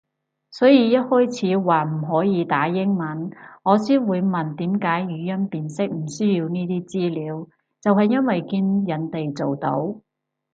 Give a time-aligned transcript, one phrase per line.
[0.49, 3.29] 所以一開始話唔可以打英文，
[3.61, 7.47] 我先會問點解語音辨識唔需要呢啲資料
[7.79, 9.97] 就係因為見人哋做到